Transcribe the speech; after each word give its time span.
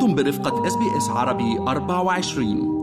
أنتم 0.00 0.14
برفقة 0.14 0.66
إس 0.66 0.76
بي 0.76 0.96
إس 0.96 1.08
عربي 1.08 1.58
24 1.58 2.80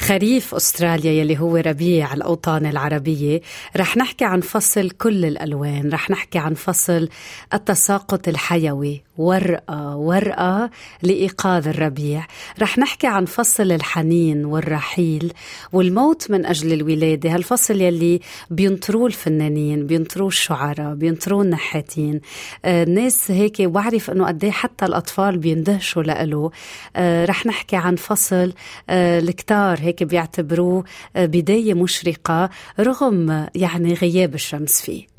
خريف 0.00 0.54
أستراليا 0.54 1.12
يلي 1.12 1.38
هو 1.38 1.56
ربيع 1.56 2.14
الأوطان 2.14 2.66
العربية 2.66 3.40
رح 3.76 3.96
نحكي 3.96 4.24
عن 4.24 4.40
فصل 4.40 4.90
كل 4.90 5.24
الألوان 5.24 5.90
رح 5.92 6.10
نحكي 6.10 6.38
عن 6.38 6.54
فصل 6.54 7.08
التساقط 7.54 8.28
الحيوي. 8.28 9.05
ورقة 9.18 9.96
ورقة 9.96 10.70
لإيقاظ 11.02 11.68
الربيع. 11.68 12.26
رح 12.62 12.78
نحكي 12.78 13.06
عن 13.06 13.24
فصل 13.24 13.72
الحنين 13.72 14.44
والرحيل 14.44 15.32
والموت 15.72 16.30
من 16.30 16.46
أجل 16.46 16.72
الولادة. 16.72 17.34
هالفصل 17.34 17.80
يلي 17.80 18.20
بينطروه 18.50 19.06
الفنانين 19.06 19.86
بينطروه 19.86 20.28
الشعراء 20.28 20.94
بينطروه 20.94 21.42
النحاتين. 21.42 22.20
آه 22.64 22.82
الناس 22.82 23.30
هيك 23.30 23.62
بعرف 23.62 24.10
إنه 24.10 24.26
قد 24.26 24.44
إيه 24.44 24.50
حتى 24.50 24.84
الأطفال 24.84 25.38
بيندهشوا 25.38 26.02
له 26.02 26.50
آه 26.96 27.24
رح 27.24 27.46
نحكي 27.46 27.76
عن 27.76 27.96
فصل 27.96 28.52
آه 28.90 29.18
الكتار 29.18 29.78
هيك 29.80 30.02
بيعتبروه 30.02 30.84
آه، 31.16 31.26
بداية 31.26 31.74
مشرقة 31.74 32.50
رغم 32.80 33.46
يعني 33.54 33.94
غياب 33.94 34.34
الشمس 34.34 34.82
فيه. 34.82 35.15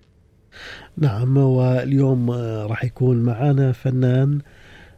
نعم 0.97 1.37
واليوم 1.37 2.31
آه، 2.31 2.65
راح 2.65 2.83
يكون 2.83 3.23
معنا 3.23 3.71
فنان 3.71 4.39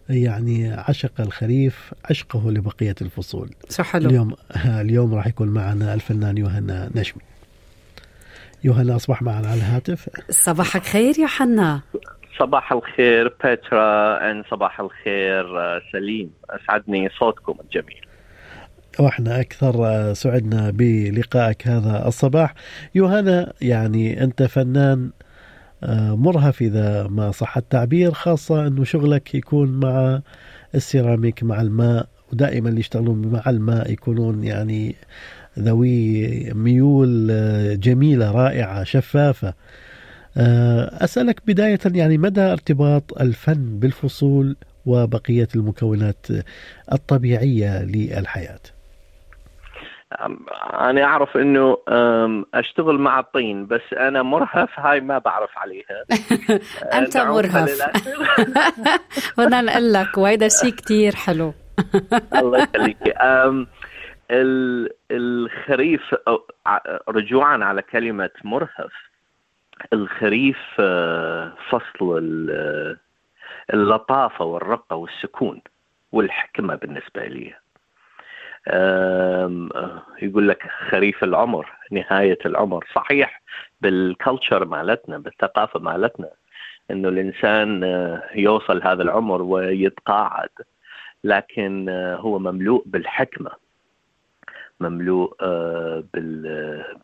يعني 0.09 0.71
عشق 0.71 1.21
الخريف 1.21 1.93
عشقه 2.09 2.51
لبقية 2.51 2.95
الفصول. 3.01 3.49
حلو. 3.79 4.09
اليوم 4.09 4.35
اليوم 4.81 5.15
راح 5.15 5.27
يكون 5.27 5.47
معنا 5.47 5.93
الفنان 5.93 6.37
يوهنا 6.37 6.89
نشمي 6.95 7.21
يوهنا 8.63 8.95
أصبح 8.95 9.21
معنا 9.21 9.47
على 9.47 9.57
الهاتف. 9.57 10.09
صباحك 10.29 10.83
خير 10.83 11.19
يوحنا 11.19 11.81
صباح 12.39 12.71
الخير 12.71 13.35
بيترا 13.43 14.17
ان 14.31 14.43
صباح 14.51 14.79
الخير 14.79 15.59
آه، 15.59 15.81
سليم. 15.91 16.31
أسعدني 16.49 17.09
صوتكم 17.19 17.55
الجميل. 17.63 18.05
وإحنا 18.99 19.39
أكثر 19.39 20.13
سعدنا 20.13 20.71
بلقائك 20.71 21.67
هذا 21.67 22.07
الصباح. 22.07 22.53
يوهنا 22.95 23.53
يعني 23.61 24.23
أنت 24.23 24.43
فنان 24.43 25.09
آه، 25.18 25.18
مرهف 26.15 26.61
إذا 26.61 27.07
ما 27.07 27.31
صح. 27.31 27.57
التعبير 27.57 28.11
خاصة 28.11 28.67
إنه 28.67 28.83
شغلك 28.83 29.35
يكون 29.35 29.79
مع 29.79 30.21
السيراميك 30.75 31.43
مع 31.43 31.61
الماء 31.61 32.07
ودائما 32.33 32.69
اللي 32.69 32.79
يشتغلون 32.79 33.27
مع 33.27 33.43
الماء 33.47 33.91
يكونون 33.91 34.43
يعني 34.43 34.95
ذوي 35.59 36.53
ميول 36.53 37.27
آه، 37.31 37.73
جميلة 37.75 38.31
رائعة 38.31 38.83
شفافة. 38.83 39.53
آه، 40.37 41.03
أسألك 41.03 41.41
بداية 41.47 41.79
يعني 41.85 42.17
مدى 42.17 42.41
ارتباط 42.41 43.21
الفن 43.21 43.79
بالفصول 43.79 44.55
وبقية 44.85 45.47
المكونات 45.55 46.27
الطبيعية 46.91 47.83
للحياة؟ 47.83 48.59
أنا 50.73 51.03
أعرف 51.03 51.37
إنه 51.37 51.77
أشتغل 52.53 52.97
مع 52.97 53.19
الطين 53.19 53.67
بس 53.67 53.93
أنا 53.93 54.23
مرهف 54.23 54.79
هاي 54.79 54.99
ما 54.99 55.17
بعرف 55.17 55.57
عليها. 55.57 56.05
أنت 56.99 57.17
مرهف. 57.17 57.81
بدنا 59.37 59.61
نقول 59.61 59.93
لك 59.93 60.17
وهيدا 60.17 60.47
شيء 60.47 60.71
كثير 60.71 61.15
حلو. 61.15 61.53
الله 62.39 62.63
يخليك. 62.63 63.15
الخريف 65.11 66.15
رجوعا 67.09 67.63
على 67.63 67.81
كلمة 67.81 68.29
مرهف. 68.43 69.09
الخريف 69.93 70.57
أه، 70.79 71.53
فصل 71.69 72.23
اللطافة 73.73 74.45
والرقة 74.45 74.95
والسكون 74.95 75.61
والحكمة 76.11 76.75
بالنسبة 76.75 77.25
لي. 77.25 77.55
يقول 80.21 80.47
لك 80.47 80.63
خريف 80.89 81.23
العمر 81.23 81.71
نهاية 81.91 82.39
العمر. 82.45 82.85
صحيح 82.95 83.41
بالكلتشر 83.81 84.65
مالتنا 84.65 85.17
بالثقافة 85.17 85.79
مالتنا 85.79 86.29
إنه 86.91 87.09
الإنسان 87.09 87.83
آه، 87.83 88.23
يوصل 88.35 88.83
هذا 88.83 89.03
العمر 89.03 89.41
ويتقاعد 89.41 90.49
لكن 91.23 91.89
آه، 91.89 92.15
هو 92.15 92.39
مملوء 92.39 92.83
بالحكمة 92.85 93.51
مملوء 94.79 95.35
آه، 95.41 96.03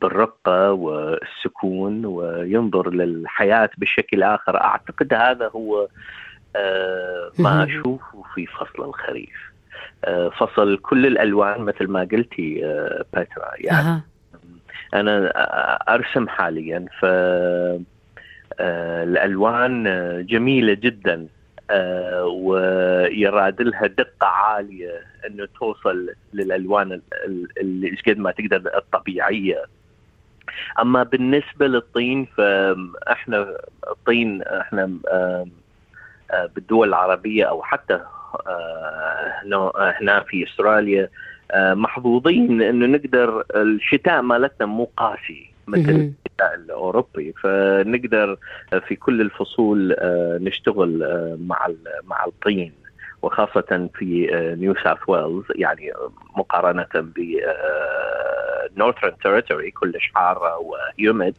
بالرقة 0.02 0.72
والسكون 0.72 2.06
وينظر 2.06 2.90
للحياة 2.90 3.70
بشكل 3.78 4.24
آخر. 4.24 4.62
أعتقد 4.62 5.14
هذا 5.14 5.48
هو 5.48 5.88
ما 7.40 7.64
أشوفه 7.64 8.24
في 8.36 8.46
فصل 8.46 8.84
الخريف. 8.84 9.36
آه، 9.40 9.55
فصل 10.40 10.78
كل 10.78 11.06
الألوان 11.06 11.62
مثل 11.62 11.88
ما 11.88 12.08
قلتي 12.12 12.66
آه، 12.66 13.06
باترا 13.14 13.52
يعني 13.58 13.88
أه. 13.88 14.02
أنا 14.94 15.32
أرسم 15.94 16.28
حاليا 16.28 16.86
ف 17.00 17.06
آه، 18.60 19.04
الألوان 19.04 19.84
جميلة 20.30 20.74
جدا 20.74 21.28
ويراد 22.26 23.62
لها 23.62 23.88
دقة 23.88 24.28
عالية 24.28 25.02
إنه 25.28 25.48
توصل 25.60 26.10
للألوان 26.34 27.02
اللي 27.58 27.88
إيش 27.88 28.02
قد 28.02 28.18
ما 28.18 28.32
تقدر 28.32 28.78
الطبيعية 28.78 29.66
أما 30.80 31.04
بالنسبة 31.04 31.68
للطين 31.68 32.26
فاحنا 32.38 33.58
الطين 33.88 34.42
إحنا 34.42 34.98
بالدول 36.56 36.88
العربية 36.88 37.44
أو 37.46 37.64
حتى 37.64 37.94
آه، 37.94 38.15
هنا 40.02 40.24
في 40.28 40.44
استراليا 40.44 41.10
آه، 41.52 41.74
محظوظين 41.74 42.62
إنه 42.62 42.86
نقدر 42.86 43.44
الشتاء 43.56 44.22
مالتنا 44.22 44.68
مو 44.68 44.90
قاسي 44.98 45.52
مثل 45.68 46.14
الشتاء 46.26 46.56
الأوروبي. 46.56 47.34
فنقدر 47.44 48.38
في 48.88 48.96
كل 48.96 49.22
الفصول 49.22 49.96
آه، 50.00 50.38
نشتغل 50.42 51.00
مع 51.48 51.68
مع 52.04 52.26
الطين 52.26 52.72
وخاصة 53.22 53.90
في 53.96 54.30
نيو 54.60 54.76
ساوث 54.84 55.10
ويلز 55.10 55.46
يعني 55.56 55.92
مقارنة 56.38 56.88
ب 56.96 57.40
نورثرن 58.78 59.18
تيريتوري 59.24 59.72
كلش 59.72 60.12
حارة 60.16 60.58
و 60.58 60.71
humid 60.71 61.38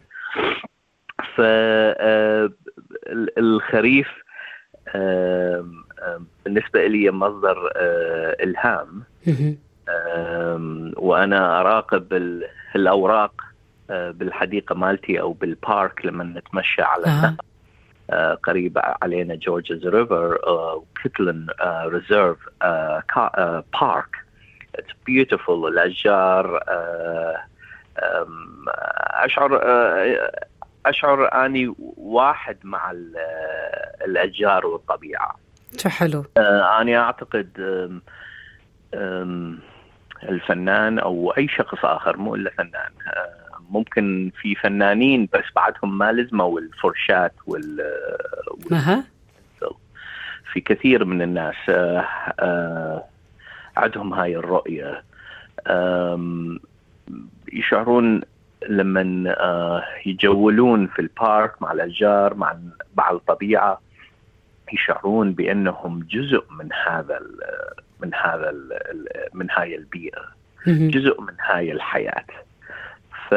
فالخريف 3.07 4.09
بالنسبة 6.47 6.87
لي 6.87 7.11
مصدر 7.11 7.73
آه، 7.77 8.37
إلهام. 8.43 9.03
وأنا 10.97 11.61
أراقب 11.61 12.12
الأوراق 12.77 13.33
آه، 13.91 14.11
بالحديقة 14.11 14.75
مالتي 14.75 15.21
أو 15.21 15.33
بال 15.33 15.57
park 15.57 16.07
لما 16.07 16.25
نتمشى 16.25 16.83
على 16.83 17.37
آه. 18.11 18.34
قريب 18.34 18.79
علينا 19.03 19.34
جورجز 19.34 19.87
ريفر 19.87 20.39
كيتلن 21.03 21.47
reserve 21.65 22.39
park. 23.81 24.17
It's 24.75 24.95
beautiful 25.07 25.73
الأشجار 25.73 26.61
أشعر 29.25 29.61
أشعر 30.87 31.45
أني 31.47 31.75
واحد 31.97 32.59
مع 32.65 32.95
الأشجار 34.05 34.67
والطبيعة. 34.67 35.46
شو 35.79 35.89
حلو؟ 35.89 36.25
آه 36.37 36.63
آم 37.59 38.03
آم 38.95 39.59
الفنان 40.23 40.99
أو 40.99 41.31
أي 41.39 41.49
شخص 41.49 41.85
آخر 41.85 42.17
مو 42.17 42.35
إلا 42.35 42.51
فنان 42.51 42.91
آه 43.07 43.47
ممكن 43.71 44.33
في 44.41 44.55
فنانين 44.55 45.29
بس 45.33 45.45
بعدهم 45.57 45.99
ما 45.99 46.13
لزموا 46.13 46.61
الفرشات 46.61 47.35
وال, 47.47 47.81
وال... 48.71 49.03
في 50.53 50.61
كثير 50.61 51.05
من 51.05 51.23
الناس 51.23 51.55
آه 51.69 52.05
آه 52.41 53.05
عندهم 53.77 54.15
هاي 54.15 54.37
الرؤية. 54.37 55.03
يشعرون 57.53 58.21
لما 58.69 59.34
آه 59.39 59.84
يجولون 60.07 60.87
في 60.87 60.99
البارك 60.99 61.63
مع 61.63 61.72
الأشجار 61.72 62.34
مع 62.34 62.57
مع 62.97 63.11
الطبيعة. 63.11 63.81
يشعرون 64.72 65.33
بأنهم 65.33 66.07
جزء 66.10 66.45
من 66.59 66.68
هذا 66.86 67.18
ال 67.18 67.41
من 68.01 68.15
هذا 68.15 68.51
ال 68.51 68.78
من 69.34 69.47
هاي 69.51 69.77
البيئة 69.77 70.22
جزء 70.66 71.21
من 71.21 71.34
هاي 71.41 71.72
الحياة. 71.72 72.24
ف 73.28 73.34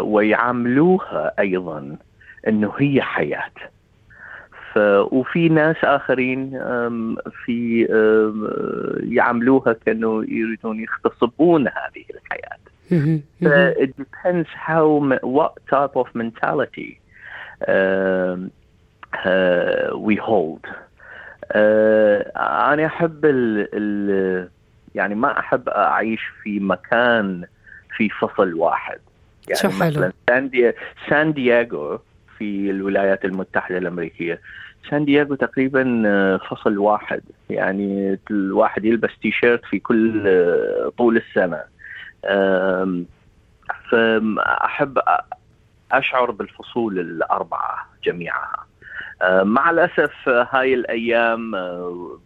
ويعاملوها 0.00 1.32
أيضا 1.38 1.96
إنه 2.48 2.72
هي 2.78 3.02
حياة. 3.02 3.50
ف 4.72 4.78
وفي 5.12 5.48
ناس 5.48 5.76
آخرين 5.84 6.50
في 7.44 7.84
يعاملوها 9.02 9.72
كأنه 9.72 10.24
يريدون 10.28 10.80
يغتصبون 10.80 11.68
هذه 11.68 12.04
الحياة. 12.14 12.58
ف 13.40 13.44
it 13.84 13.90
depends 13.96 14.48
how 14.68 14.86
what 15.22 15.52
type 15.70 15.96
of 15.96 16.06
mentality 16.14 17.00
we 20.06 20.16
hold. 20.16 20.70
آه 21.52 22.72
أنا 22.72 22.86
أحب 22.86 23.24
ال 23.24 23.68
ال 23.74 24.48
يعني 24.94 25.14
ما 25.14 25.38
أحب 25.38 25.68
أعيش 25.68 26.20
في 26.42 26.60
مكان 26.60 27.44
في 27.96 28.08
فصل 28.08 28.54
واحد. 28.54 28.98
يعني 29.48 29.60
شو 29.62 29.68
حلو. 29.68 29.90
مثلا 29.90 30.12
سان 30.28 30.48
دي- 30.50 30.72
سان 31.08 31.32
دييغو 31.32 31.98
في 32.38 32.70
الولايات 32.70 33.24
المتحدة 33.24 33.78
الأمريكية. 33.78 34.40
سان 34.90 35.04
دييغو 35.04 35.34
تقريبا 35.34 36.02
آه، 36.06 36.36
فصل 36.36 36.78
واحد. 36.78 37.22
يعني 37.50 38.18
الواحد 38.30 38.84
يلبس 38.84 39.10
تي 39.22 39.32
شيرت 39.32 39.64
في 39.64 39.78
كل 39.78 40.22
آه، 40.28 40.92
طول 40.98 41.16
السنة. 41.16 41.62
فأحب 43.90 44.98
أشعر 45.92 46.30
بالفصول 46.30 46.98
الأربعة 46.98 47.88
جميعها 48.04 48.56
آه، 48.56 48.75
مع 49.22 49.70
الأسف 49.70 50.28
آه، 50.28 50.48
هاي 50.50 50.74
الأيام 50.74 51.54
آه، 51.54 52.18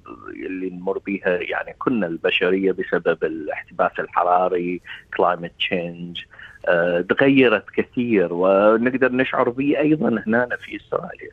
اللي 0.47 0.71
نمر 0.71 0.99
بها 0.99 1.39
يعني 1.41 1.75
كنا 1.79 2.07
البشرية 2.07 2.73
بسبب 2.73 3.25
الاحتباس 3.25 3.93
الحراري 3.99 4.81
climate 5.17 5.53
change 5.59 6.25
تغيرت 7.09 7.65
كثير 7.71 8.29
ونقدر 8.33 9.13
نشعر 9.13 9.49
به 9.49 9.79
أيضا 9.79 10.23
هنا 10.27 10.49
في 10.61 10.77
استراليا. 10.77 11.31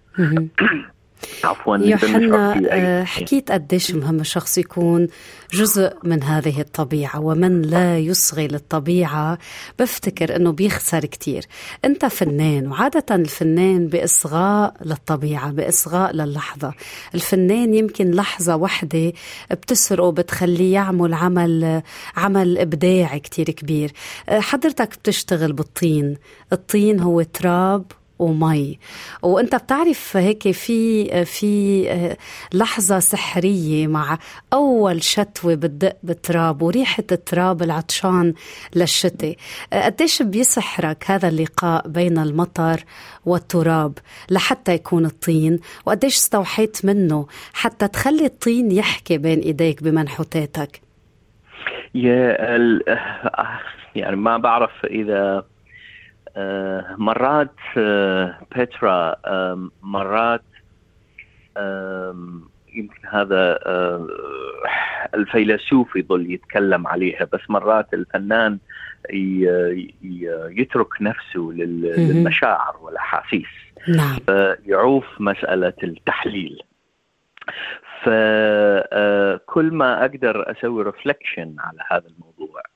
عفوا 1.43 1.77
يوحنا. 1.77 2.61
آه، 2.69 3.03
حكيت 3.03 3.51
قديش 3.51 3.91
مهم 3.91 4.19
الشخص 4.19 4.57
يكون 4.57 5.07
جزء 5.53 5.93
من 6.03 6.23
هذه 6.23 6.61
الطبيعة 6.61 7.19
ومن 7.19 7.61
لا 7.61 7.99
يصغي 7.99 8.47
للطبيعة. 8.47 9.37
بفتكر 9.79 10.35
أنه 10.35 10.51
بيخسر 10.51 11.05
كتير. 11.05 11.45
أنت 11.85 12.05
فنان 12.05 12.67
وعادة 12.67 13.15
الفنان 13.15 13.87
بإصغاء 13.87 14.73
للطبيعة 14.85 15.51
بإصغاء 15.51 16.13
للحظة. 16.13 16.73
الفنان 17.15 17.73
يمكن 17.73 18.11
لحظة 18.11 18.55
واحدة 18.55 19.13
بتسرقه 19.51 20.11
بتخليه 20.11 20.73
يعمل 20.73 21.13
عمل 21.13 21.81
عمل 22.17 22.57
إبداعي 22.57 23.19
كتير 23.19 23.51
كبير. 23.51 23.91
آه، 24.29 24.39
حضرتك 24.39 24.89
بتشتغل 24.99 25.53
بالطين. 25.53 26.17
الطين 26.53 26.99
هو 26.99 27.21
تراب 27.21 27.85
ومي. 28.19 28.79
وانت 29.21 29.55
بتعرف 29.55 30.17
هيك 30.17 30.51
في 30.51 31.25
في 31.25 32.17
لحظة 32.53 32.99
سحرية 32.99 33.87
مع 33.87 34.17
أول 34.53 35.03
شتوة 35.03 35.55
بتدق 35.55 35.97
بالتراب 36.03 36.61
وريحة 36.61 37.03
التراب 37.11 37.63
العطشان 37.63 38.33
للشتاء. 38.75 39.35
قديش 39.73 40.21
بيسحرك 40.21 41.11
هذا 41.11 41.27
اللقاء 41.27 41.87
بين 41.87 42.17
المطر 42.17 42.83
والتراب 43.25 43.93
لحتى 44.29 44.73
يكون 44.73 45.05
الطين؟ 45.05 45.59
وقديش 45.85 46.15
استوحيت 46.15 46.85
منه 46.85 47.27
حتى 47.53 47.87
تخلي 47.87 48.25
الطين 48.25 48.71
يحكي 48.71 49.17
بين 49.17 49.39
إيديك 49.39 49.83
بمنحوتاتك؟ 49.83 50.81
يا 51.95 52.55
ال... 52.55 52.81
يعني 53.95 54.15
ما 54.15 54.37
بعرف 54.37 54.71
إذا 54.85 55.45
مرات 56.97 57.55
آه، 57.77 58.39
بترا 58.55 59.15
آم، 59.27 59.71
مرات 59.81 60.43
يمكن 62.73 63.07
هذا 63.09 63.59
آه، 63.65 64.07
الفيلسوف 65.13 65.95
يظل 65.95 66.31
يتكلم 66.31 66.87
عليها 66.87 67.27
بس 67.33 67.39
مرات 67.49 67.93
الفنان 67.93 68.57
يترك 70.49 71.01
نفسه. 71.01 71.51
للمشاعر 71.53 72.77
والأحاسيس. 72.81 73.47
نعم. 73.87 74.17
يعوف 74.65 75.05
مسألة 75.19 75.73
التحليل. 75.83 76.63
فكل 78.03 79.71
ما 79.71 80.01
أقدر 80.01 80.51
أسوي 80.51 80.83
رفلكشن 80.83 81.55
على 81.59 81.79
هذا 81.91 82.07
الموضوع 82.07 82.26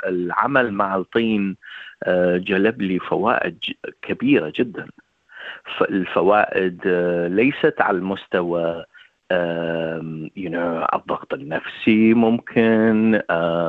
العمل 0.05 0.73
مع 0.73 0.95
الطين 0.95 1.55
آه، 2.03 2.37
جلب 2.37 2.81
لي 2.81 2.99
فوائد 2.99 3.57
كبيرة 4.01 4.53
جدا. 4.55 4.87
الفوائد 5.81 6.81
آه، 6.85 7.27
ليست 7.27 7.81
على 7.81 7.97
المستوى 7.97 8.85
you 10.35 10.49
know, 10.49 10.95
الضغط 10.95 11.33
النفسي 11.33 12.13
ممكن 12.13 13.21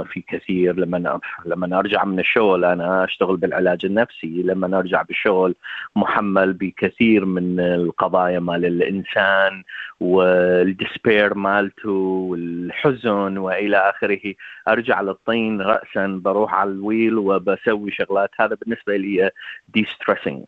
في 0.04 0.24
كثير. 0.28 0.76
لما 0.76 1.20
لما 1.46 1.78
أرجع 1.78 2.04
من 2.04 2.18
الشغل 2.18 2.64
أنا 2.64 3.04
أشتغل 3.04 3.36
بالعلاج 3.36 3.84
النفسي. 3.84 4.42
لما 4.42 4.78
أرجع 4.78 5.02
بالشغل 5.02 5.54
محمل 5.96 6.52
بكثير 6.52 7.24
من 7.24 7.60
القضايا 7.60 8.40
مال 8.40 8.64
الإنسان 8.64 9.62
وال 10.00 10.30
despair 10.30 11.34
مالته 11.34 11.90
والحزن 12.30 13.38
وإلى 13.38 13.76
آخره. 13.76 14.34
أرجع 14.68 15.00
للطين 15.00 15.60
راسا 15.60 16.20
بروح 16.24 16.54
على 16.54 16.70
ال 16.70 16.78
wheel 16.78 17.18
وبسوي 17.18 17.90
شغلات. 17.90 18.30
هذا 18.40 18.56
بالنسبة 18.62 18.96
لي 18.96 19.30
de-stressing 19.68 20.44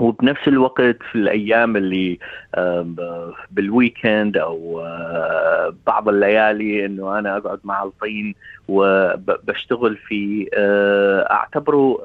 وبنفس 0.00 0.48
الوقت 0.48 1.02
في 1.10 1.14
الأيام 1.14 1.76
اللي 1.76 2.18
آه، 2.54 3.34
بالويكند 3.50 4.36
أو 4.36 4.80
آه، 4.80 5.74
بعض 5.86 6.08
الليالي 6.08 6.86
إنه 6.86 7.18
أنا 7.18 7.36
أقعد 7.36 7.60
مع 7.64 7.82
الطين 7.82 8.34
وبشتغل 8.68 9.96
في 9.96 10.48
آه، 10.54 11.32
أعتبره 11.32 11.98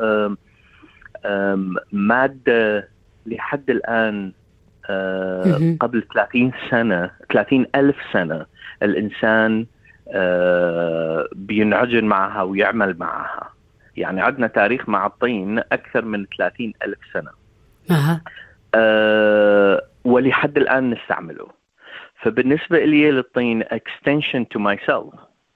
مادة 1.92 2.89
لحد 3.25 3.69
الآن. 3.69 4.31
قبل 5.80 6.03
30 6.13 6.51
سنة 6.69 7.12
30 7.33 7.65
ألف 7.75 7.95
سنة 8.13 8.45
الإنسان 8.83 9.65
بينعجن 11.36 12.06
معها 12.06 12.42
ويعمل 12.42 12.95
معها 13.00 13.50
يعني 13.97 14.21
عندنا 14.21 14.47
تاريخ 14.47 14.89
مع 14.89 15.06
الطين 15.06 15.59
أكثر 15.59 16.06
من 16.06 16.25
30 16.38 16.74
ألف 16.83 17.00
سنة 17.13 17.44
آه، 18.76 19.82
ولحد 20.04 20.58
الآن 20.58 20.90
نستعمله. 20.90 21.48
فبالنسبة 22.22 22.86
لي 22.86 23.12
للطين 23.12 23.64
extension 23.64 24.46
to 24.56 24.60
myself 24.60 25.16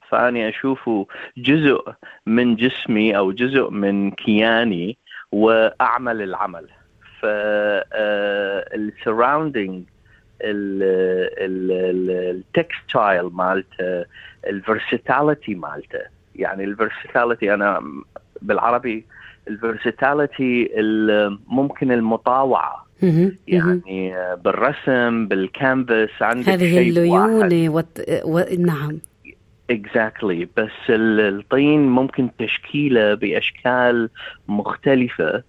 فاني 0.10 0.50
اشوفه 0.50 1.08
جزء 1.38 1.94
من 2.26 2.56
جسمي 2.56 3.18
أو 3.18 3.32
جزء 3.32 3.70
من 3.70 4.12
كياني 4.12 4.98
وأعمل 5.32 6.22
العمل. 6.22 6.68
ف 7.20 7.26
ال 8.74 8.83
surrounding 8.83 9.84
ال 12.32 12.43
textile 12.43 13.24
مالته 13.24 14.06
ال 14.48 14.57
versatility 14.57 15.56
مالته. 15.56 16.02
يعني 16.36 16.64
ال 16.64 16.71
versatility 16.71 17.54
أنا 17.54 17.84
بالعربي 18.42 19.06
ال 19.50 19.60
versatility 19.60 20.70
ممكن 21.48 21.92
المطاوعة. 21.92 22.86
يعني 23.48 24.16
بالرسم 24.44 25.28
بالكانفاس 25.28 26.10
عندك 26.22 26.50
هذه. 26.50 26.80
الليونة 26.90 27.70
وت... 27.74 28.02
و... 28.24 28.40
نعم 28.60 29.00
exactly 29.70 30.46
exactly. 30.46 30.50
بس 30.58 30.90
ال- 30.90 31.40
الطين 31.40 31.88
ممكن 31.90 32.30
تشكيله 32.40 33.14
بأشكال 33.14 34.10
مختلفة 34.48 35.44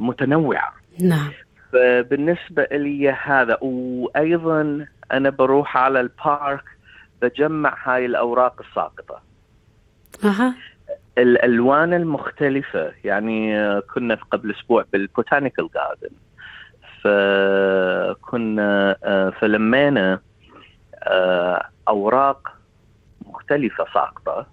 ومتنوعه 0.00 0.72
نعم 1.02 1.30
فبالنسبة 1.72 2.66
لي 2.72 3.10
هذا 3.10 3.58
وأيضا 3.60 4.86
أنا 5.12 5.30
بروح 5.30 5.76
على 5.76 6.00
ال 6.00 6.13
park 6.13 6.64
بجمع 7.22 7.76
هاي 7.84 8.06
الأوراق 8.06 8.62
الساقطة 8.68 9.20
أها 10.24 10.54
الألوان 11.18 11.94
المختلفة. 11.94 12.92
يعني 13.04 13.58
آه، 13.58 13.80
كنا 13.94 14.16
في 14.16 14.24
قبل 14.30 14.50
أسبوع 14.50 14.84
بال 14.92 15.06
botanical 15.06 15.68
garden 15.74 16.16
فكنا 17.02 18.96
آه، 19.04 19.30
فلمينا 19.30 20.20
آه، 21.02 21.68
أوراق 21.88 22.48
مختلفة 23.26 23.84
ساقطه 23.94 24.46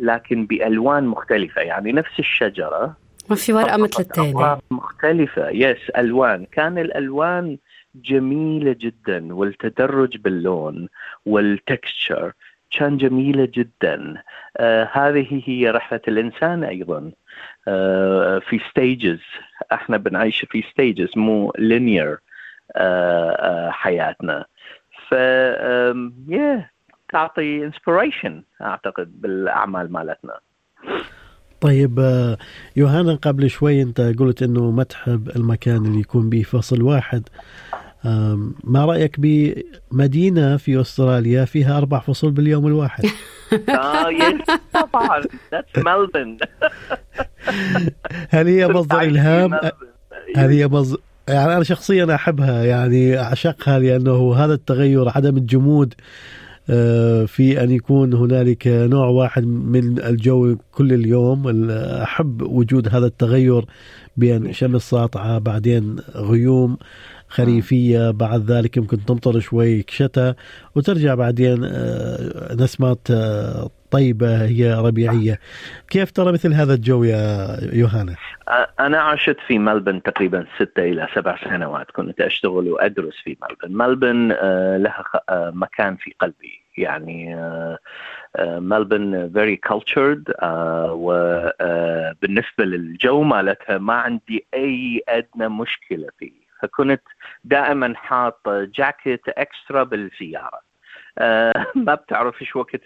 لكن 0.00 0.46
بألوان 0.46 1.06
مختلفة. 1.06 1.60
يعني 1.60 1.92
نفس 1.92 2.18
الشجرة 2.18 2.96
ما 3.30 3.36
في 3.36 3.52
ورقة 3.52 3.76
مثل 3.76 4.02
الثانية 4.02 4.32
أوراق 4.32 4.60
مختلفة. 4.70 5.48
yes 5.50 5.90
ألوان. 5.96 6.46
كان 6.52 6.78
الألوان 6.78 7.58
جميلة 7.94 8.76
جدا 8.78 9.34
والتدرج 9.34 10.16
باللون 10.16 10.88
وال 11.26 11.50
texture 11.50 12.32
كان 12.70 12.96
جميلة 12.96 13.48
جدا. 13.54 14.22
آه 14.56 14.88
هذه 14.92 15.42
هي 15.46 15.70
رحلة 15.70 16.00
الإنسان 16.08 16.64
أيضا. 16.64 17.10
آه 17.68 18.38
في 18.38 18.60
stages 18.70 19.20
إحنا 19.72 19.96
بنعيش 19.96 20.44
في 20.50 20.64
stages 20.72 21.08
مو 21.16 21.52
linear 21.58 22.18
آه 22.76 23.30
آه 23.30 23.70
حياتنا. 23.70 24.44
ف 25.08 25.14
yeah, 26.28 26.60
تعطي 27.12 27.64
inspiration 27.64 28.42
أعتقد 28.62 29.20
بالأعمال 29.20 29.92
مالتنا. 29.92 30.38
طيب 31.60 32.00
آه، 32.00 32.38
يوهانا 32.76 33.14
قبل 33.14 33.50
شوي 33.50 33.82
أنت 33.82 34.00
قلت 34.00 34.42
إنه 34.42 34.70
ما 34.70 34.82
تحب 34.82 35.28
المكان 35.36 35.76
اللي 35.76 36.00
يكون 36.00 36.30
به 36.30 36.42
فصل 36.42 36.82
واحد. 36.82 37.28
ما 38.64 38.84
رأيك 38.84 39.16
بمدينة 39.18 40.56
في 40.56 40.80
أستراليا 40.80 41.44
فيها 41.44 41.78
أربع 41.78 41.98
فصول 41.98 42.30
باليوم 42.30 42.66
الواحد؟ 42.66 43.04
آه 43.68 44.10
yes 44.10 44.58
طبعا. 44.72 45.22
that's 45.52 45.78
ملبن 45.78 46.38
هل 48.34 48.48
هي 48.48 48.68
مصدر 48.68 49.00
إلهام؟ 49.00 49.54
هل 50.36 50.50
هي 50.50 50.68
مصدر 50.68 50.98
يعني 51.28 51.54
أنا 51.54 51.64
شخصيا 51.64 52.14
أحبها 52.14 52.64
يعني 52.64 53.18
أعشقها 53.18 53.78
لأنه 53.78 54.34
هذا 54.34 54.54
التغير 54.54 55.08
عدم 55.08 55.36
الجمود 55.36 55.94
آه، 56.70 57.24
في 57.24 57.62
أن 57.62 57.70
يكون 57.70 58.14
هنالك 58.14 58.66
نوع 58.66 59.06
واحد 59.06 59.46
من 59.46 59.98
الجو 59.98 60.56
كل 60.72 60.92
اليوم. 60.92 61.70
أحب 61.70 62.42
وجود 62.42 62.94
هذا 62.94 63.06
التغير 63.06 63.64
بين 64.16 64.52
شمس 64.52 64.90
ساطعة 64.90 65.38
بعدين 65.38 65.96
غيوم. 66.14 66.76
خريفية 67.28 68.10
بعد 68.10 68.50
ذلك 68.50 68.76
يمكن 68.76 69.04
تمطر 69.04 69.40
شوي 69.40 69.84
شتاء 69.88 70.34
وترجع 70.76 71.14
بعدين 71.14 71.64
آه، 71.64 72.54
نسمات 72.54 73.10
آه، 73.10 73.70
طيبة 73.90 74.44
هي 74.44 74.74
ربيعية. 74.74 75.38
كيف 75.90 76.10
ترى 76.10 76.32
مثل 76.32 76.54
هذا 76.54 76.74
الجو 76.74 77.04
يا 77.04 77.46
يوهانا؟ 77.72 78.14
أنا 78.80 79.00
عشت 79.00 79.36
في 79.46 79.58
ملبن 79.58 80.02
تقريبا 80.02 80.46
ستة 80.56 80.82
إلى 80.82 81.08
سبع 81.14 81.36
سنوات. 81.44 81.90
كنت 81.90 82.20
أشتغل 82.20 82.68
وأدرس 82.68 83.14
في 83.24 83.36
ملبن. 83.42 83.76
ملبن 83.76 84.32
آه، 84.32 84.76
لها 84.76 85.04
مكان 85.50 85.96
في 85.96 86.14
قلبي. 86.20 86.68
يعني 86.78 87.36
ملبن 88.38 89.30
فيري 89.32 89.56
كلتشرد 89.56 90.32
وبالنسبة 90.90 92.64
للجو 92.64 93.22
مالتها 93.22 93.78
ما 93.78 93.94
عندي 93.94 94.46
أي 94.54 95.02
أدنى 95.08 95.48
مشكلة 95.48 96.08
فيه. 96.18 96.47
فكنت 96.62 97.02
دائما 97.44 97.94
حاط 97.96 98.48
جاكيت 98.48 99.28
إكسترا 99.28 99.82
بالسياره 99.82 100.60
آه 101.18 101.66
ما 101.86 101.94
بتعرف 101.94 102.40
إيش 102.42 102.56
وقت 102.56 102.80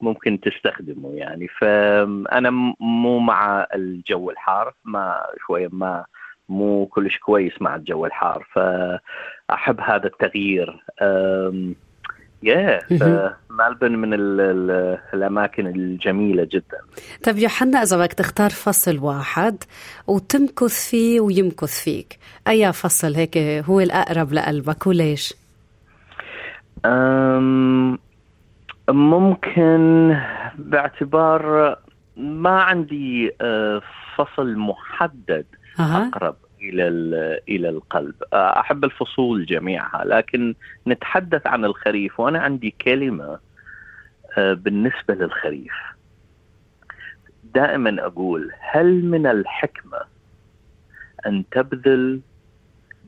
ممكن 0.00 0.40
تستخدمه 0.40 1.12
يعني. 1.14 1.48
فأنا 1.48 2.50
مو 2.80 3.18
مع 3.18 3.66
الجو 3.74 4.30
الحار 4.30 4.74
ما 4.84 5.22
شوية 5.46 5.68
ما 5.72 6.04
مو 6.48 6.86
كلش 6.86 7.18
كويس 7.18 7.62
مع 7.62 7.76
الجو 7.76 8.06
الحار. 8.06 8.46
فأحب 8.52 9.80
هذا 9.80 10.06
التغيير. 10.06 10.84
يا 12.46 12.80
ملبن 13.58 13.92
من 13.92 14.14
ال 14.14 14.40
ال 14.40 14.98
الأماكن 15.14 15.66
الجميلة 15.66 16.48
جدا. 16.52 16.78
طيب 17.24 17.38
يوحنا 17.38 17.82
إذا 17.82 17.96
بدك 17.96 18.12
تختار 18.12 18.50
فصل 18.50 18.98
واحد 18.98 19.64
وتمكث 20.06 20.88
فيه 20.90 21.20
ويمكث 21.20 21.80
فيك 21.84 22.18
أي 22.48 22.72
فصل 22.72 23.14
هيك 23.14 23.38
هو 23.38 23.80
الأقرب 23.80 24.32
لقلبك 24.32 24.86
وليش؟ 24.86 25.34
أم 26.84 27.98
ممكن 28.88 30.16
باعتبار 30.58 31.76
ما 32.16 32.62
عندي 32.62 33.30
أه، 33.40 33.82
فصل 34.16 34.56
محدد 34.56 35.46
أه. 35.80 36.08
أقرب. 36.08 36.36
إلى 36.68 36.88
إلى 37.48 37.68
القلب. 37.68 38.14
آه، 38.32 38.60
أحب 38.60 38.84
الفصول 38.84 39.46
جميعها 39.46 40.04
لكن 40.04 40.54
نتحدث 40.86 41.46
عن 41.46 41.64
الخريف 41.64 42.20
وأنا 42.20 42.38
عندي 42.38 42.70
كلمة 42.70 43.38
آه، 44.38 44.52
بالنسبة 44.52 45.14
للخريف. 45.14 45.72
دائما 47.44 48.06
أقول 48.06 48.52
هل 48.60 49.04
من 49.04 49.26
الحكمة 49.26 50.00
أن 51.26 51.44
تبذل 51.50 52.20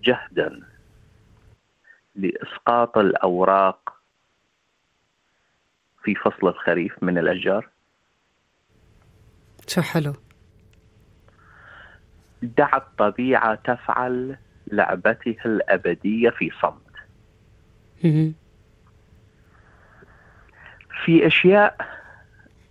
جهدا 0.05 0.61
لإسقاط 2.17 2.99
الأوراق 2.99 3.95
في 6.05 6.15
فصل 6.15 6.49
الخريف 6.49 7.03
من 7.03 7.19
الأشجار؟ 7.19 7.69
شو 9.67 9.83
حلو. 9.83 10.13
دع 12.43 12.77
الطبيعة 12.77 13.55
تفعل 13.55 14.37
لعبتها 14.73 15.45
الأبدية 15.45 16.31
في 16.31 16.51
صمت. 16.63 16.75
في 21.05 21.27
أشياء 21.27 21.77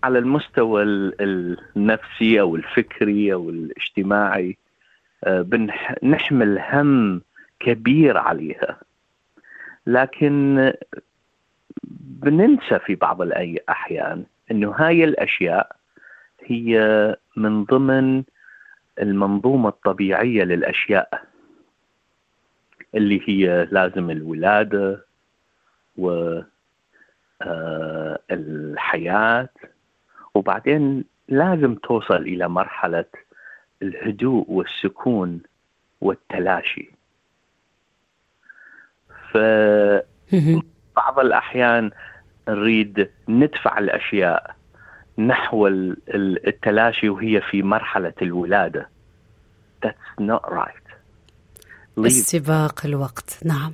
على 0.03 0.19
المستوى 0.19 0.83
النفسي 1.75 2.41
أو 2.41 2.55
الفكري 2.55 3.33
أو 3.33 3.49
الاجتماعي 3.49 4.57
آه، 5.23 5.45
نحمل 6.03 6.59
هم 6.59 7.21
كبير 7.59 8.17
عليها. 8.17 8.79
لكن 9.87 10.73
بننسى 12.21 12.79
في 12.79 12.95
بعض 12.95 13.21
الأحيان 13.21 14.23
أنه 14.51 14.71
هاي 14.71 15.03
الأشياء 15.03 15.75
هي 16.45 17.15
من 17.35 17.63
ضمن 17.63 18.23
المنظومة 19.01 19.69
الطبيعية 19.69 20.43
للأشياء 20.43 21.23
اللي 22.95 23.21
هي 23.27 23.67
لازم 23.71 24.09
الولادة 24.09 25.05
و 25.97 26.39
آه، 27.41 28.19
وبعدين 30.33 31.03
لازم 31.27 31.75
توصل 31.75 32.15
إلى 32.15 32.47
مرحلة 32.47 33.05
الهدوء 33.81 34.45
والسكون 34.49 35.41
والتلاشي. 36.01 36.91
فبعض 39.31 41.19
الأحيان 41.19 41.91
نريد 42.49 43.09
ندفع 43.29 43.77
الأشياء. 43.77 44.56
نحو 45.17 45.67
التلاشي 46.47 47.09
وهي 47.09 47.41
في 47.41 47.63
مرحلة 47.63 48.13
الولادة. 48.21 48.89
That's 49.85 50.21
not 50.21 50.49
right. 50.49 50.87
استباق 51.99 52.85
الوقت. 52.85 53.39
نعم. 53.45 53.73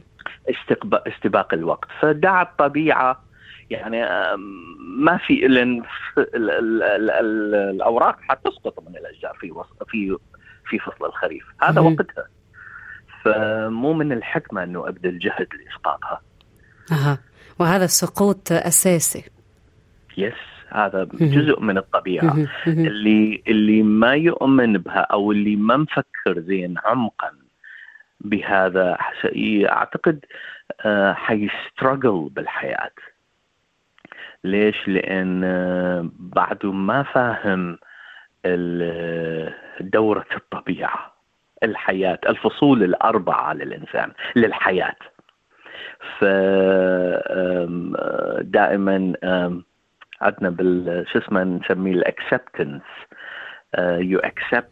استباق 1.08 1.54
الوقت. 1.54 1.88
فدع 2.02 2.42
الطبيعة. 2.42 3.24
يعني 3.70 4.02
ما 4.80 5.18
في 5.18 5.34
لأن 5.34 5.84
الأوراق 7.74 8.20
حتسقط 8.22 8.80
من 8.90 8.98
الأشجار 8.98 9.34
في 9.34 9.54
في 9.88 10.18
في 10.70 10.80
فصل 10.80 11.06
الخريف. 11.06 11.44
هذا 11.62 11.82
وقتها. 11.82 12.28
فمو 13.24 13.94
من 13.94 14.12
الحكمة 14.12 14.64
إنه 14.64 14.88
ابذل 14.88 15.20
جهد 15.20 15.48
لإسقاطها. 15.54 16.22
أها. 16.92 17.18
وهذا 17.60 17.86
السقوط 17.86 18.52
أساسي. 18.52 19.24
يس 20.18 20.53
هذا 20.70 21.04
جزء 21.14 21.60
من 21.60 21.78
الطبيعة. 21.78 22.48
اللي 22.68 23.44
اللي 23.48 23.84
ما 23.84 24.14
يؤمن 24.14 24.78
بها 24.78 25.00
أو 25.00 25.32
اللي 25.32 25.56
ما 25.56 25.78
مفكر 25.78 26.40
زين 26.40 26.76
عمقا 26.86 27.32
بهذا 28.22 28.98
أعتقد 29.70 30.26
آه، 30.82 31.14
حيسترجل 31.14 32.30
بالحياة. 32.32 32.92
ليش؟ 34.44 34.88
لأن 34.88 35.44
آه، 35.44 36.10
بعده 36.20 36.72
ما 36.72 37.04
فاهم 37.04 37.78
دورة 39.80 40.26
الطبيعة 40.36 41.14
الحياة 41.64 42.20
الفصول 42.30 42.84
الأربعة 42.84 43.54
للإنسان 43.54 44.12
للحياة. 44.36 44.96
فدائما 48.44 49.14
عندنا 50.24 50.50
بال 50.50 51.06
شو 51.14 51.20
اسمه 51.20 51.44
نسميه 51.44 51.94
ال 51.94 52.02
acceptance 52.02 52.82
you 53.80 54.20
accept 54.20 54.70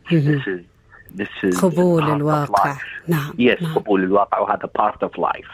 this 1.16 1.46
is 1.46 1.62
قبول 1.62 2.12
الواقع. 2.12 2.76
نعم 3.08 3.34
yes 3.40 3.62
نعم. 3.62 3.74
قبول 3.76 4.04
الواقع 4.04 4.40
وهذا 4.40 4.70
part 4.76 5.04
of 5.04 5.20
life 5.20 5.48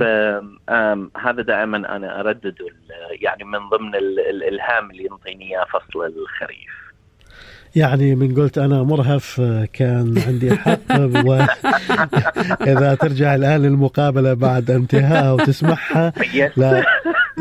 فهذا 0.00 1.42
دائما 1.42 1.96
أنا 1.96 2.20
اردد 2.20 2.54
يعني 3.10 3.44
من 3.44 3.58
ضمن 3.68 3.94
الالهام 4.30 4.90
اللي 4.90 5.04
ينطيني 5.04 5.44
إياه 5.44 5.64
فصل 5.64 6.06
الخريف. 6.06 6.80
يعني 7.76 8.14
من 8.14 8.34
قلت 8.34 8.58
أنا 8.58 8.82
مرهف 8.82 9.40
كان 9.72 10.14
عندي 10.26 10.56
حق 10.56 10.90
واذا 11.26 12.94
ترجع 12.94 13.34
الآن 13.34 13.62
للمقابلة 13.62 14.34
بعد 14.34 14.70
انتهائها 14.70 15.32
وتسمعها 15.32 16.12
لا. 16.56 16.84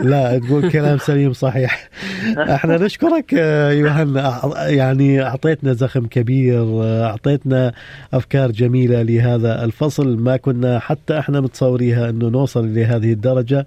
لا 0.04 0.38
تقول 0.38 0.72
كلام 0.72 0.98
سليم 0.98 1.34
صحيح. 1.34 1.90
إحنا 2.38 2.78
نشكرك 2.78 3.34
يوهنا. 3.74 4.42
يعني 4.68 5.22
أعطيتنا 5.22 5.74
زخم 5.74 6.06
كبير 6.06 6.84
أعطيتنا 7.06 7.74
أفكار 8.14 8.52
جميلة 8.52 9.02
لهذا 9.02 9.66
الفصل. 9.66 10.18
ما 10.18 10.38
كنا 10.38 10.80
حتى 10.80 11.20
إحنا 11.20 11.42
متصوريها 11.42 12.10
إنه 12.10 12.30
نوصل 12.30 12.74
لهذه 12.74 13.14
الدرجة. 13.14 13.66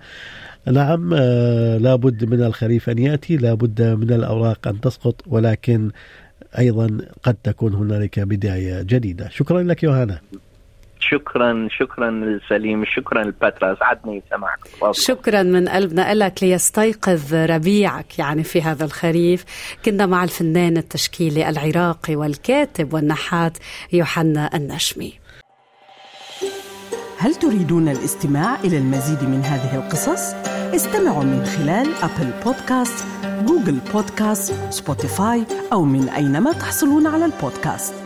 نعم 0.67 1.15
لابد 1.81 2.25
من 2.25 2.43
الخريف 2.43 2.91
أن 2.91 2.99
يأتي 2.99 3.37
لابد 3.37 3.83
من 3.83 4.13
الأوراق 4.13 4.69
أن 4.69 4.81
تسقط 4.81 5.23
ولكن 5.27 5.91
أيضا 6.59 6.99
قد 7.23 7.37
تكون 7.45 7.75
هنالك 7.75 8.21
بداية 8.21 8.83
جديدة. 8.83 9.29
شكرا 9.29 9.63
لك 9.63 9.83
يوهانا 9.83 10.19
شكرا 11.11 11.69
شكرا 11.71 12.11
لسليم 12.11 12.85
شكرا 12.85 13.25
لباترا 13.25 13.75
سعدني 13.75 14.23
سمعك 14.31 14.59
شكرا 14.93 15.43
من 15.43 15.69
قلبنا 15.69 16.15
لك 16.15 16.43
ليستيقظ 16.43 17.35
ربيعك 17.35 18.19
يعني 18.19 18.45
في 18.45 18.63
هذا 18.63 18.85
الخريف. 18.85 19.45
كنا 19.85 20.07
مع 20.07 20.25
الفنان 20.25 20.77
التشكيلي 20.77 21.49
العراقي 21.49 22.17
والكاتب 22.17 22.95
والنحات 22.95 23.59
يوحنا 23.93 24.51
النشمي 24.55 25.13
هل 27.19 27.35
تريدون 27.35 27.89
الاستماع 27.89 28.61
إلى 28.65 28.79
المزيد 28.79 29.23
من 29.25 29.41
هذه 29.45 29.77
القصص؟ 29.77 30.35
استمعوا 30.75 31.25
من 31.25 31.45
خلال 31.45 31.87
أبل 32.03 32.31
بودكاست، 32.45 33.07
جوجل 33.47 33.79
بودكاست، 33.95 34.73
سبوتيفاي 34.73 35.45
أو 35.73 35.85
من 35.85 36.09
أينما 36.09 36.53
تحصلون 36.53 37.07
على 37.07 37.25
البودكاست. 37.25 38.02